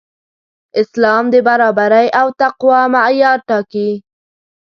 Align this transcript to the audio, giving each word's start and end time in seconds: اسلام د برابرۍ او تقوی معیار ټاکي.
اسلام 0.81 1.23
د 1.33 1.35
برابرۍ 1.47 2.07
او 2.19 2.27
تقوی 2.41 2.81
معیار 2.93 3.39
ټاکي. 3.49 3.89